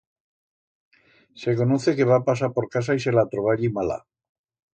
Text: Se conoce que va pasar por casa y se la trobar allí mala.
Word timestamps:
Se 1.41 1.53
conoce 1.59 1.93
que 1.99 2.07
va 2.13 2.19
pasar 2.31 2.49
por 2.57 2.67
casa 2.77 2.95
y 3.01 3.05
se 3.05 3.11
la 3.19 3.27
trobar 3.35 3.59
allí 3.61 3.71
mala. 3.79 4.01